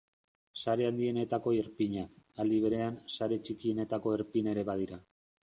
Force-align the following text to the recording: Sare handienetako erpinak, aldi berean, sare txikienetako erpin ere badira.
Sare 0.61 0.87
handienetako 0.87 1.53
erpinak, 1.57 2.15
aldi 2.45 2.57
berean, 2.65 2.99
sare 3.19 3.39
txikienetako 3.45 4.17
erpin 4.19 4.53
ere 4.57 4.67
badira. 4.73 5.01